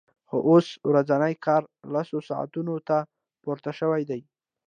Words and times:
خو 0.27 0.37
اوس 0.49 0.67
ورځنی 0.89 1.33
کار 1.45 1.61
لسو 1.93 2.17
ساعتونو 2.29 2.75
ته 2.87 2.97
پورته 3.43 3.71
شوی 3.79 4.03
دی 4.09 4.21